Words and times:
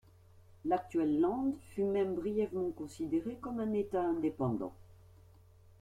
L'actuel 0.65 1.19
Land 1.19 1.53
fut 1.75 1.83
même 1.83 2.15
brièvement 2.15 2.71
considéré 2.71 3.35
comme 3.39 3.59
un 3.59 3.71
État 3.71 4.01
indépendant. 4.01 4.73